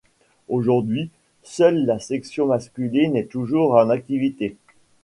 Aujourd'hui, 0.49 1.11
seule 1.43 1.85
la 1.85 1.99
section 1.99 2.47
masculine 2.47 3.15
est 3.15 3.27
toujours 3.27 3.75
en 3.75 3.91
activité. 3.91 4.57